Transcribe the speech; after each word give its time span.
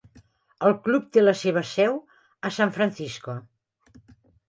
El 0.69 0.73
club 0.87 1.11
té 1.17 1.25
la 1.25 1.35
seva 1.43 1.63
seu 1.73 2.01
a 2.49 2.53
San 2.59 2.77
Francisco. 2.81 3.41